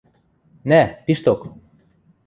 Нӓ, 0.69 0.81
пишток. 1.05 1.39